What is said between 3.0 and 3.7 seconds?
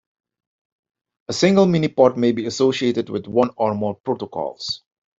with one